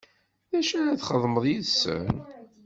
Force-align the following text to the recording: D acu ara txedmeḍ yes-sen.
D 0.51 0.53
acu 0.59 0.73
ara 0.79 0.99
txedmeḍ 0.99 1.45
yes-sen. 1.47 2.07